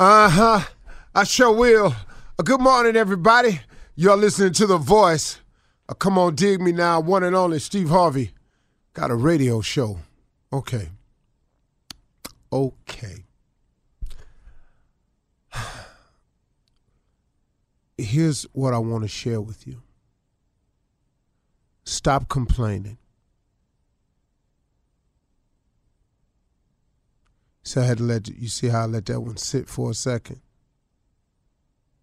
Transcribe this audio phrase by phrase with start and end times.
[0.00, 0.60] Uh huh.
[1.14, 1.94] I sure will.
[2.38, 3.60] Uh, good morning, everybody.
[3.96, 5.40] You're listening to The Voice.
[5.90, 7.00] Uh, come on, dig me now.
[7.00, 8.30] One and only Steve Harvey.
[8.94, 9.98] Got a radio show.
[10.50, 10.88] Okay.
[12.50, 13.26] Okay.
[17.98, 19.82] Here's what I want to share with you
[21.84, 22.96] stop complaining.
[27.62, 29.94] So I had to let you see how I let that one sit for a
[29.94, 30.40] second.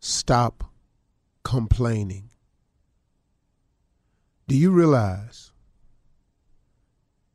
[0.00, 0.64] Stop
[1.44, 2.30] complaining.
[4.48, 5.52] Do you realize,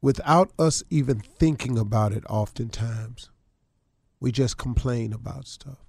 [0.01, 3.29] without us even thinking about it, oftentimes,
[4.19, 5.85] we just complain about stuff.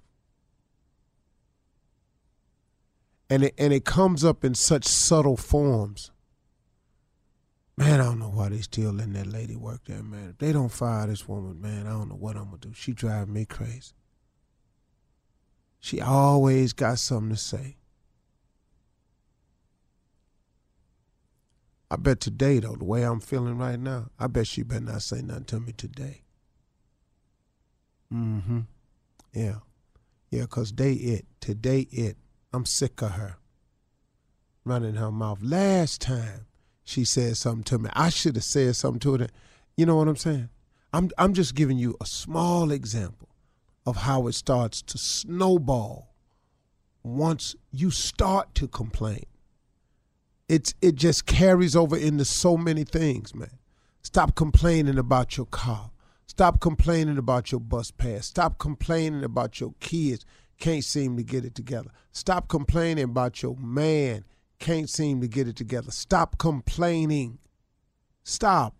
[3.29, 6.11] And it, and it comes up in such subtle forms.
[7.79, 10.31] Man, I don't know why they still letting that lady work there, man.
[10.31, 12.73] If they don't fire this woman, man, I don't know what I'm gonna do.
[12.73, 13.93] She driving me crazy.
[15.79, 17.77] She always got something to say.
[21.89, 25.01] I bet today, though, the way I'm feeling right now, I bet she better not
[25.01, 26.23] say nothing to me today.
[28.13, 28.59] Mm-hmm.
[29.31, 29.59] Yeah.
[30.31, 31.27] Yeah, because they it.
[31.39, 32.17] Today it.
[32.51, 33.37] I'm sick of her.
[34.65, 35.39] Running her mouth.
[35.41, 36.47] Last time
[36.89, 39.27] she said something to me, I should have said something to her.
[39.77, 40.49] You know what I'm saying?
[40.91, 43.29] I'm I'm just giving you a small example
[43.85, 46.13] of how it starts to snowball
[47.03, 49.25] once you start to complain.
[50.47, 53.59] It's it just carries over into so many things, man.
[54.01, 55.91] Stop complaining about your car.
[56.25, 58.25] Stop complaining about your bus pass.
[58.25, 60.25] Stop complaining about your kids
[60.59, 61.89] can't seem to get it together.
[62.11, 64.25] Stop complaining about your man
[64.59, 65.91] can't seem to get it together.
[65.91, 67.39] Stop complaining.
[68.23, 68.75] Stop.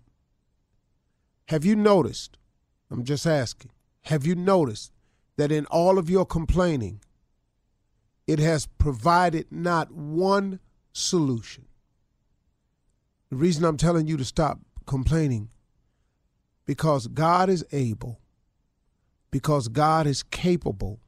[1.47, 2.37] Have you noticed?
[2.91, 3.71] I'm just asking.
[4.03, 4.91] Have you noticed
[5.37, 7.01] that in all of your complaining,
[8.27, 10.59] it has provided not one
[10.91, 11.65] solution?
[13.29, 15.49] The reason I'm telling you to stop complaining
[16.65, 18.19] because God is able,
[19.31, 20.99] because God is capable.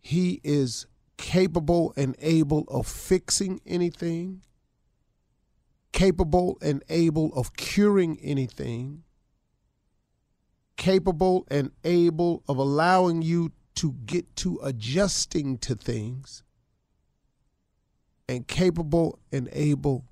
[0.00, 4.42] He is capable and able of fixing anything,
[5.92, 9.04] capable and able of curing anything,
[10.76, 16.42] capable and able of allowing you to get to adjusting to things,
[18.28, 20.04] and capable and able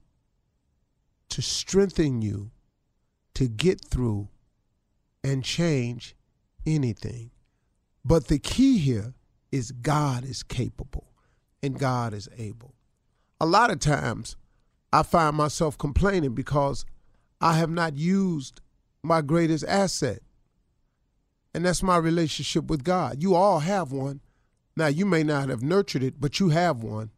[1.29, 2.51] to strengthen you
[3.35, 4.29] to get through
[5.25, 6.15] and change
[6.67, 7.31] anything.
[8.05, 9.15] But the key here
[9.53, 11.13] is God is capable
[11.63, 12.75] and God is able.
[13.41, 14.37] A lot of times
[14.93, 16.85] I find myself complaining because
[17.41, 18.61] I have not used
[19.03, 20.21] my greatest asset,
[21.55, 23.23] and that's my relationship with God.
[23.23, 24.21] You all have one.
[24.77, 27.11] Now, you may not have nurtured it, but you have one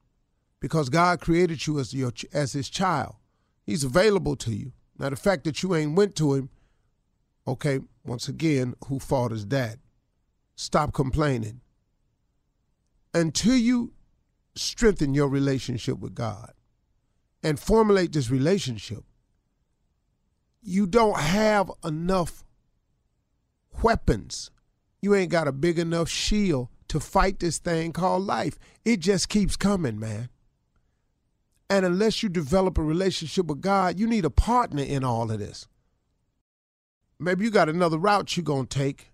[0.60, 3.16] because God created you as, your, as his child.
[3.64, 4.72] He's available to you.
[4.98, 6.48] Now, the fact that you ain't went to him,
[7.46, 9.76] okay, once again, who fault is that?
[10.56, 11.60] Stop complaining.
[13.14, 13.92] Until you
[14.56, 16.52] strengthen your relationship with God
[17.42, 19.04] and formulate this relationship,
[20.60, 22.44] you don't have enough
[23.82, 24.50] weapons.
[25.00, 28.58] You ain't got a big enough shield to fight this thing called life.
[28.84, 30.28] It just keeps coming, man.
[31.70, 35.38] And unless you develop a relationship with God, you need a partner in all of
[35.38, 35.66] this.
[37.18, 39.10] Maybe you got another route you're going to take.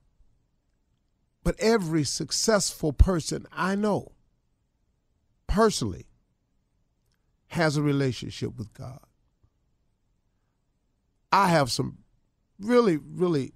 [1.42, 4.12] But every successful person I know
[5.46, 6.06] personally
[7.48, 9.00] has a relationship with God.
[11.32, 11.98] I have some
[12.58, 13.52] really, really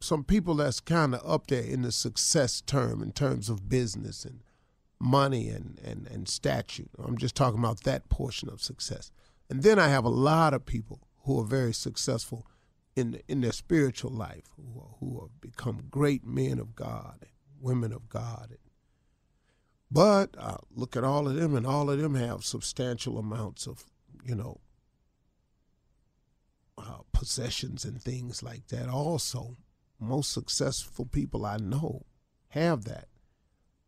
[0.00, 4.24] some people that's kind of up there in the success term in terms of business
[4.24, 4.40] and
[4.98, 6.90] money and, and, and statute.
[6.98, 9.10] I'm just talking about that portion of success.
[9.48, 12.46] And then I have a lot of people who are very successful
[13.00, 17.30] in in their spiritual life, who, are, who have become great men of God, and
[17.60, 18.56] women of God.
[19.90, 23.84] But I look at all of them, and all of them have substantial amounts of,
[24.24, 24.60] you know,
[26.78, 28.88] uh, possessions and things like that.
[28.88, 29.56] Also,
[29.98, 32.06] most successful people I know
[32.50, 33.08] have that.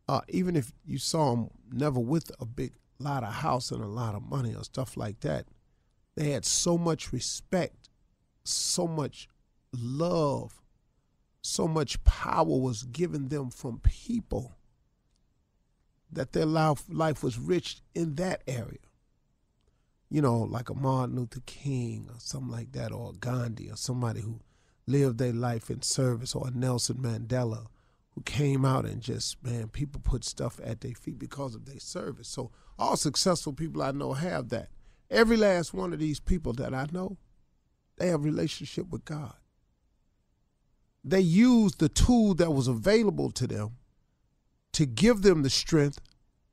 [0.07, 3.87] Uh, even if you saw them never with a big lot of house and a
[3.87, 5.45] lot of money or stuff like that,
[6.15, 7.82] they had so much respect,
[8.43, 9.27] so much
[9.71, 10.61] love,
[11.41, 14.53] so much power was given them from people
[16.11, 18.77] that their life, life was rich in that area.
[20.09, 24.21] You know, like a Martin Luther King or something like that, or Gandhi or somebody
[24.21, 24.41] who
[24.85, 27.67] lived their life in service, or Nelson Mandela
[28.13, 31.79] who came out and just, man, people put stuff at their feet because of their
[31.79, 32.27] service.
[32.27, 34.69] So all successful people I know have that.
[35.09, 37.17] Every last one of these people that I know,
[37.97, 39.33] they have relationship with God.
[41.03, 43.77] They used the tool that was available to them
[44.73, 45.99] to give them the strength,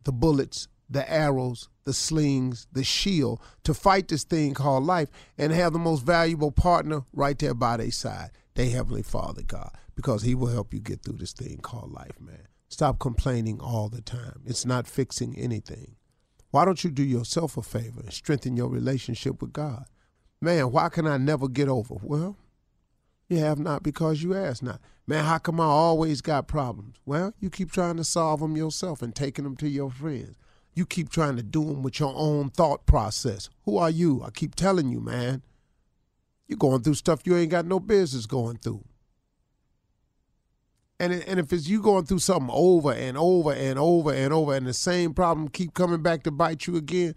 [0.05, 5.09] the bullets, the arrows, the slings, the shield to fight this thing called life
[5.39, 9.71] and have the most valuable partner right there by their side, their Heavenly Father God,
[9.95, 12.49] because He will help you get through this thing called life, man.
[12.69, 14.43] Stop complaining all the time.
[14.47, 15.97] It's not fixing anything.
[16.51, 19.85] Why don't you do yourself a favor and strengthen your relationship with God?
[20.43, 21.97] Man, why can I never get over?
[22.03, 22.37] Well,
[23.29, 24.81] you have not because you ask not.
[25.07, 26.97] Man, how come I always got problems?
[27.05, 30.37] Well, you keep trying to solve them yourself and taking them to your friends.
[30.75, 33.51] You keep trying to do them with your own thought process.
[33.65, 34.23] Who are you?
[34.25, 35.43] I keep telling you, man.
[36.49, 38.85] You're going through stuff you ain't got no business going through.
[40.99, 44.55] And, and if it's you going through something over and over and over and over
[44.55, 47.15] and the same problem keep coming back to bite you again,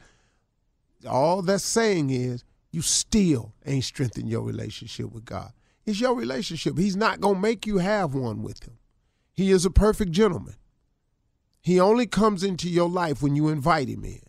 [1.08, 2.44] all that's saying is
[2.74, 5.54] you still ain't strengthened your relationship with God.
[5.86, 6.76] It's your relationship.
[6.78, 8.80] He's not going to make you have one with him.
[9.36, 10.56] He is a perfect gentleman.
[11.62, 14.22] He only comes into your life when you invite him in.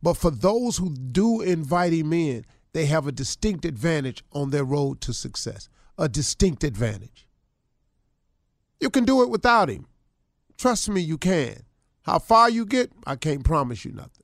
[0.00, 4.64] But for those who do invite him in, they have a distinct advantage on their
[4.64, 5.68] road to success.
[5.98, 7.28] A distinct advantage.
[8.80, 9.86] You can do it without him.
[10.56, 11.64] Trust me, you can.
[12.02, 14.21] How far you get, I can't promise you nothing.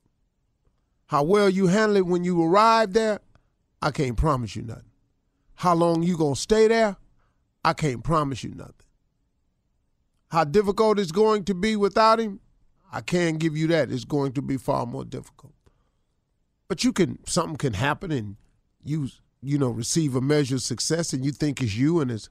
[1.09, 3.19] How well you handle it when you arrive there,
[3.81, 4.91] I can't promise you nothing.
[5.55, 6.97] How long you gonna stay there?
[7.65, 8.85] I can't promise you nothing.
[10.29, 12.41] How difficult it's going to be without him?
[12.91, 13.91] I can't give you that.
[13.91, 15.53] It's going to be far more difficult.
[16.67, 18.35] But you can something can happen and
[18.83, 19.09] you
[19.41, 22.29] you know receive a measure of success and you think it's you and it's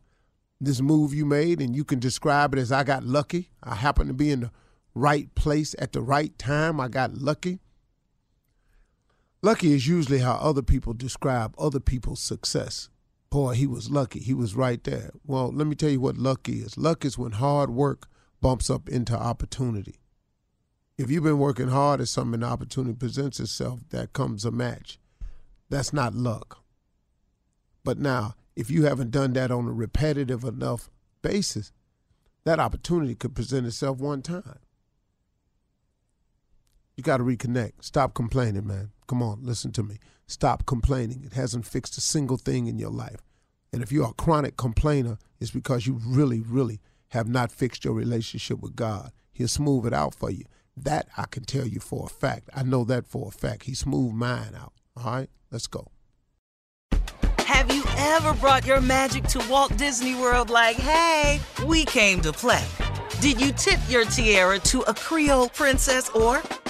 [0.60, 3.50] this move you made and you can describe it as I got lucky.
[3.60, 4.50] I happened to be in the
[4.94, 6.78] right place at the right time.
[6.78, 7.58] I got lucky.
[9.40, 12.88] Lucky is usually how other people describe other people's success.
[13.30, 14.18] Boy, he was lucky.
[14.18, 15.10] He was right there.
[15.24, 16.76] Well, let me tell you what luck is.
[16.76, 18.08] Luck is when hard work
[18.40, 20.00] bumps up into opportunity.
[20.96, 24.98] If you've been working hard at something opportunity presents itself, that comes a match.
[25.70, 26.64] That's not luck.
[27.84, 30.90] But now, if you haven't done that on a repetitive enough
[31.22, 31.70] basis,
[32.44, 34.58] that opportunity could present itself one time.
[36.96, 37.74] You got to reconnect.
[37.82, 38.90] Stop complaining, man.
[39.08, 39.98] Come on, listen to me.
[40.26, 41.24] Stop complaining.
[41.24, 43.22] It hasn't fixed a single thing in your life.
[43.72, 47.94] And if you're a chronic complainer, it's because you really, really have not fixed your
[47.94, 49.12] relationship with God.
[49.32, 50.44] He'll smooth it out for you.
[50.76, 52.50] That I can tell you for a fact.
[52.54, 53.64] I know that for a fact.
[53.64, 54.74] He smoothed mine out.
[54.96, 55.86] All right, let's go.
[57.38, 62.32] Have you ever brought your magic to Walt Disney World like, hey, we came to
[62.32, 62.64] play?
[63.20, 66.42] Did you tip your tiara to a Creole princess or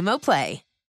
[0.00, 0.69] Xumo Play.